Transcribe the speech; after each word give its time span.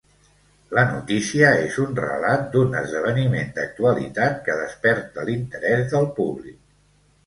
La 0.77 0.85
notícia 0.93 1.51
és 1.65 1.77
un 1.83 1.93
relat 1.99 2.49
d'un 2.57 2.75
esdeveniment 2.81 3.55
d'actualitat, 3.61 4.43
que 4.51 4.59
desperta 4.67 5.31
l'interès 5.33 5.91
del 5.97 6.15
públic. 6.23 6.63